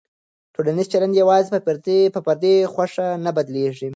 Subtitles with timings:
[0.53, 1.49] ټولنیز چلند یوازې
[2.13, 3.89] په فردي خوښه نه بدلېږي.